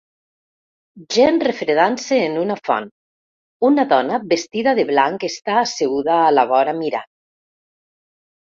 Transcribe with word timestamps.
Gent 1.15 1.35
refredant-se 1.47 2.17
en 2.29 2.39
una 2.45 2.55
font, 2.69 2.89
una 3.71 3.85
dona 3.93 4.21
vestida 4.33 4.73
de 4.81 4.87
blanc 4.93 5.27
està 5.31 5.59
asseguda 5.67 6.17
a 6.23 6.33
la 6.39 6.49
vora 6.55 6.77
mirant 6.81 7.09